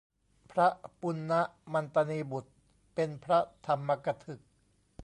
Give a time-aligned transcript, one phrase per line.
[0.51, 0.67] พระ
[1.01, 1.33] ปุณณ
[1.73, 2.51] มันตานีบุตร
[2.95, 4.41] เป็นพระธรรมกถึก